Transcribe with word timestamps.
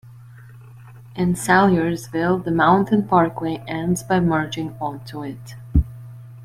In 1.15 1.35
Salyersville, 1.35 2.43
the 2.43 2.49
Mountain 2.49 3.07
Parkway 3.07 3.57
ends 3.67 4.01
by 4.01 4.19
merging 4.19 4.75
onto 4.79 5.23
it. 5.23 5.53